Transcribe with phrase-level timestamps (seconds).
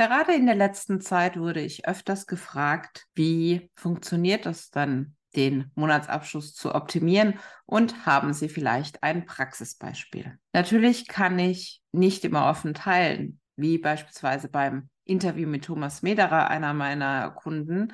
[0.00, 6.54] Gerade in der letzten Zeit wurde ich öfters gefragt, wie funktioniert das dann, den Monatsabschluss
[6.54, 7.34] zu optimieren
[7.66, 10.38] und haben Sie vielleicht ein Praxisbeispiel?
[10.54, 16.72] Natürlich kann ich nicht immer offen teilen, wie beispielsweise beim Interview mit Thomas Mederer, einer
[16.72, 17.92] meiner Kunden,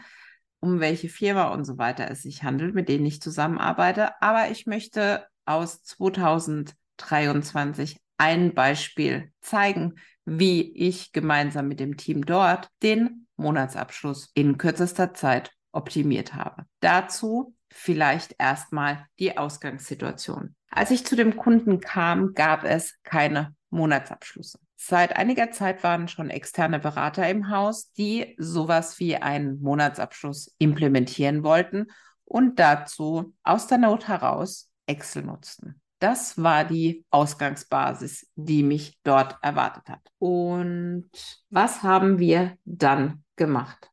[0.61, 4.23] um welche Firma und so weiter es sich handelt, mit denen ich zusammenarbeite.
[4.23, 9.95] Aber ich möchte aus 2023 ein Beispiel zeigen,
[10.25, 16.65] wie ich gemeinsam mit dem Team dort den Monatsabschluss in kürzester Zeit optimiert habe.
[16.81, 20.55] Dazu vielleicht erstmal die Ausgangssituation.
[20.71, 24.59] Als ich zu dem Kunden kam, gab es keine Monatsabschlüsse.
[24.77, 31.43] Seit einiger Zeit waren schon externe Berater im Haus, die sowas wie einen Monatsabschluss implementieren
[31.43, 31.87] wollten
[32.25, 35.81] und dazu aus der Not heraus Excel nutzten.
[35.99, 40.01] Das war die Ausgangsbasis, die mich dort erwartet hat.
[40.19, 41.11] Und
[41.49, 43.91] was haben wir dann gemacht?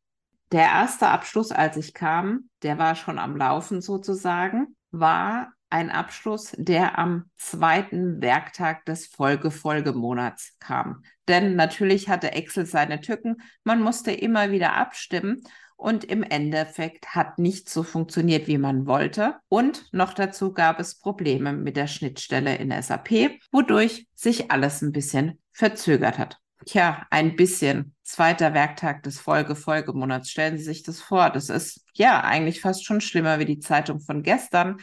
[0.52, 6.54] Der erste Abschluss, als ich kam, der war schon am Laufen sozusagen, war ein Abschluss,
[6.56, 11.02] der am zweiten Werktag des Folgefolgemonats kam.
[11.28, 13.38] Denn natürlich hatte Excel seine Tücken.
[13.64, 15.42] Man musste immer wieder abstimmen
[15.84, 19.36] und im Endeffekt hat nicht so funktioniert, wie man wollte.
[19.50, 24.94] Und noch dazu gab es Probleme mit der Schnittstelle in SAP, wodurch sich alles ein
[24.94, 26.40] bisschen verzögert hat.
[26.66, 27.96] Tja, ein bisschen.
[28.02, 30.32] Zweiter Werktag des Folge-Folgemonats.
[30.32, 31.30] Stellen Sie sich das vor.
[31.30, 34.78] Das ist ja eigentlich fast schon schlimmer wie die Zeitung von gestern,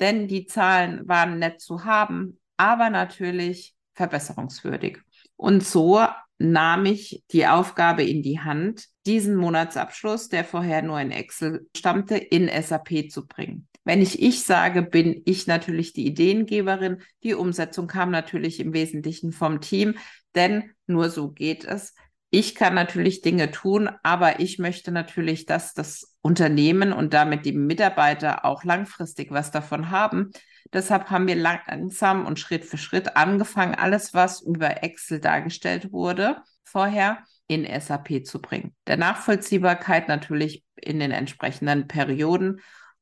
[0.00, 5.00] denn die Zahlen waren nett zu haben, aber natürlich verbesserungswürdig.
[5.36, 6.00] Und so
[6.40, 12.16] nahm ich die Aufgabe in die Hand, diesen Monatsabschluss, der vorher nur in Excel stammte,
[12.16, 13.68] in SAP zu bringen.
[13.84, 17.02] Wenn ich ich sage, bin ich natürlich die Ideengeberin.
[17.22, 19.96] Die Umsetzung kam natürlich im Wesentlichen vom Team,
[20.34, 21.94] denn nur so geht es.
[22.32, 27.52] Ich kann natürlich Dinge tun, aber ich möchte natürlich, dass das Unternehmen und damit die
[27.52, 30.30] Mitarbeiter auch langfristig was davon haben.
[30.72, 36.36] Deshalb haben wir langsam und Schritt für Schritt angefangen, alles, was über Excel dargestellt wurde,
[36.62, 38.76] vorher in SAP zu bringen.
[38.86, 42.60] Der Nachvollziehbarkeit natürlich in den entsprechenden Perioden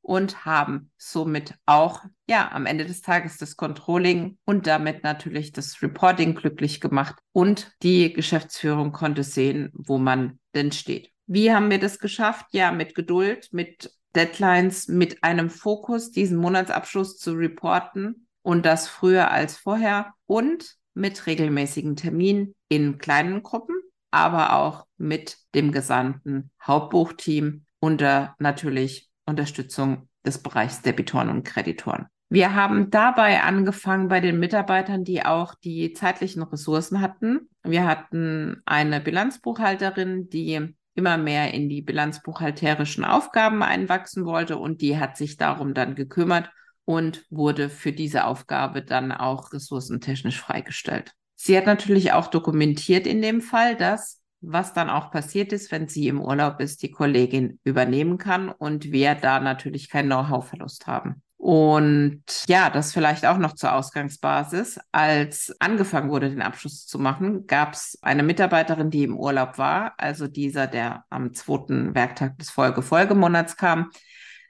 [0.09, 5.83] und haben somit auch ja am Ende des Tages das Controlling und damit natürlich das
[5.83, 11.11] Reporting glücklich gemacht und die Geschäftsführung konnte sehen, wo man denn steht.
[11.27, 12.47] Wie haben wir das geschafft?
[12.53, 19.29] Ja, mit Geduld, mit Deadlines mit einem Fokus, diesen Monatsabschluss zu reporten und das früher
[19.29, 23.75] als vorher und mit regelmäßigen Terminen in kleinen Gruppen,
[24.09, 32.07] aber auch mit dem gesamten Hauptbuchteam unter natürlich Unterstützung des Bereichs Debitoren und Kreditoren.
[32.31, 37.49] Wir haben dabei angefangen bei den Mitarbeitern, die auch die zeitlichen Ressourcen hatten.
[37.63, 44.99] Wir hatten eine Bilanzbuchhalterin, die immer mehr in die bilanzbuchhalterischen Aufgaben einwachsen wollte und die
[44.99, 46.51] hat sich darum dann gekümmert
[46.85, 51.13] und wurde für diese Aufgabe dann auch ressourcentechnisch freigestellt.
[51.35, 55.87] Sie hat natürlich auch dokumentiert in dem Fall, dass was dann auch passiert ist, wenn
[55.87, 61.21] sie im Urlaub ist, die Kollegin übernehmen kann und wir da natürlich keinen Know-how-Verlust haben.
[61.37, 64.77] Und ja, das vielleicht auch noch zur Ausgangsbasis.
[64.91, 69.93] Als angefangen wurde, den Abschluss zu machen, gab es eine Mitarbeiterin, die im Urlaub war,
[69.97, 73.89] also dieser, der am zweiten Werktag des Folge-Folgemonats kam.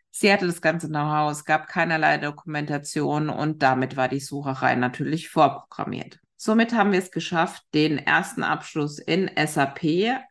[0.09, 5.29] Sie hatte das ganze Know-how, es gab keinerlei Dokumentation und damit war die Sucherei natürlich
[5.29, 6.19] vorprogrammiert.
[6.41, 9.81] Somit haben wir es geschafft, den ersten Abschluss in SAP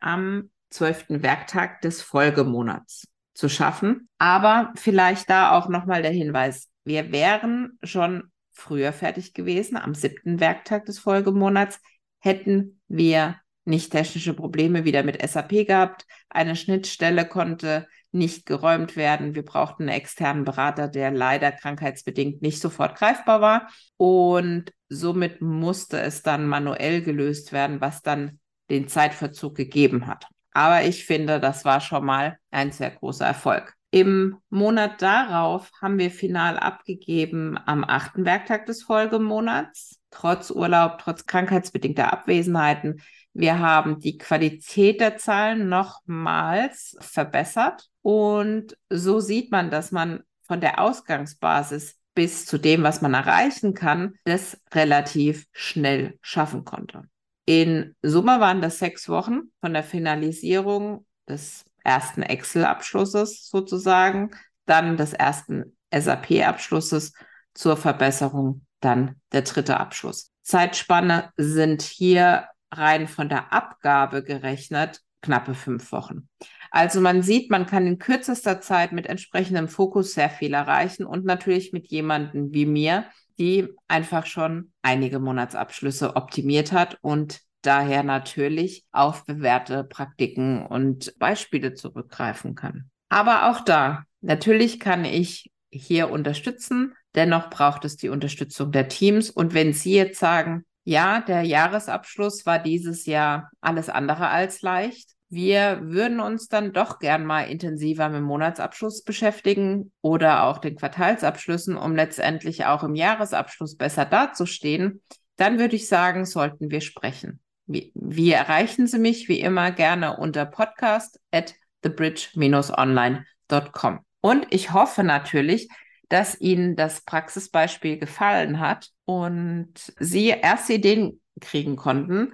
[0.01, 4.09] am zwölften Werktag des Folgemonats zu schaffen.
[4.17, 10.39] Aber vielleicht da auch nochmal der Hinweis, wir wären schon früher fertig gewesen, am siebten
[10.39, 11.79] Werktag des Folgemonats,
[12.17, 13.35] hätten wir
[13.65, 16.07] nicht technische Probleme wieder mit SAP gehabt.
[16.27, 19.35] Eine Schnittstelle konnte nicht geräumt werden.
[19.35, 23.69] Wir brauchten einen externen Berater, der leider krankheitsbedingt nicht sofort greifbar war.
[23.97, 28.39] Und somit musste es dann manuell gelöst werden, was dann
[28.69, 30.25] den Zeitverzug gegeben hat.
[30.51, 33.75] Aber ich finde, das war schon mal ein sehr großer Erfolg.
[33.91, 39.99] Im Monat darauf haben wir final abgegeben am achten Werktag des Folgemonats.
[40.11, 43.01] Trotz Urlaub, trotz krankheitsbedingter Abwesenheiten.
[43.33, 47.87] Wir haben die Qualität der Zahlen nochmals verbessert.
[48.01, 53.73] Und so sieht man, dass man von der Ausgangsbasis bis zu dem, was man erreichen
[53.73, 57.03] kann, das relativ schnell schaffen konnte.
[57.45, 64.31] In Summe waren das sechs Wochen von der Finalisierung des ersten Excel-Abschlusses sozusagen,
[64.65, 67.13] dann des ersten SAP-Abschlusses
[67.53, 70.33] zur Verbesserung, dann der dritte Abschluss.
[70.43, 76.27] Zeitspanne sind hier rein von der Abgabe gerechnet knappe fünf Wochen.
[76.71, 81.25] Also man sieht, man kann in kürzester Zeit mit entsprechendem Fokus sehr viel erreichen und
[81.25, 83.05] natürlich mit jemandem wie mir,
[83.39, 91.73] die einfach schon einige Monatsabschlüsse optimiert hat und daher natürlich auf bewährte Praktiken und Beispiele
[91.73, 92.89] zurückgreifen kann.
[93.09, 96.93] Aber auch da, natürlich kann ich hier unterstützen.
[97.15, 99.29] Dennoch braucht es die Unterstützung der Teams.
[99.29, 105.15] Und wenn Sie jetzt sagen, ja, der Jahresabschluss war dieses Jahr alles andere als leicht,
[105.31, 110.75] wir würden uns dann doch gern mal intensiver mit dem Monatsabschluss beschäftigen oder auch den
[110.75, 115.03] Quartalsabschlüssen, um letztendlich auch im Jahresabschluss besser dazustehen.
[115.35, 117.39] Dann würde ich sagen, sollten wir sprechen.
[117.67, 119.29] Wie, wie erreichen Sie mich?
[119.29, 121.53] Wie immer gerne unter podcast at
[121.83, 123.99] thebridge-online.com.
[124.21, 125.69] Und ich hoffe natürlich,
[126.09, 132.33] dass Ihnen das Praxisbeispiel gefallen hat und Sie erste Ideen kriegen konnten,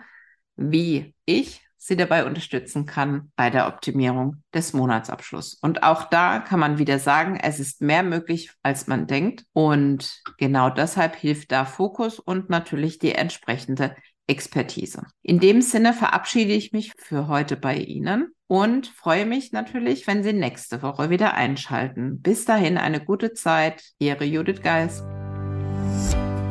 [0.56, 5.60] wie ich Sie dabei unterstützen kann bei der Optimierung des Monatsabschlusses.
[5.62, 9.46] Und auch da kann man wieder sagen, es ist mehr möglich, als man denkt.
[9.54, 13.96] Und genau deshalb hilft da Fokus und natürlich die entsprechende
[14.28, 15.04] Expertise.
[15.22, 20.24] In dem Sinne verabschiede ich mich für heute bei Ihnen und freue mich natürlich, wenn
[20.24, 22.22] Sie nächste Woche wieder einschalten.
[22.22, 23.84] Bis dahin eine gute Zeit.
[24.00, 25.04] Ihre Judith Geis.